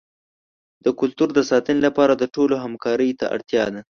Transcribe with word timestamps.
د 0.85 0.87
کلتور 0.99 1.29
د 1.33 1.39
ساتنې 1.49 1.81
لپاره 1.87 2.13
د 2.17 2.23
ټولو 2.35 2.55
همکارۍ 2.63 3.09
ته 3.19 3.25
اړتیا 3.35 3.65
ده. 3.73 3.81